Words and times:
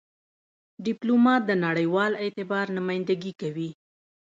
ډيپلومات 0.85 1.41
د 1.45 1.51
نړېوال 1.65 2.11
اعتبار 2.23 2.65
نمایندګي 2.77 3.33
کوي. 3.41 3.69